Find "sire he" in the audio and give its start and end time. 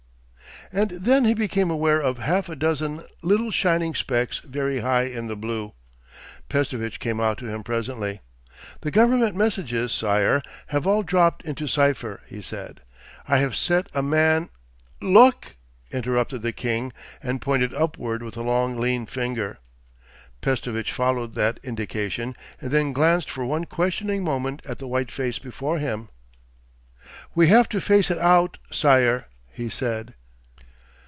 28.71-29.67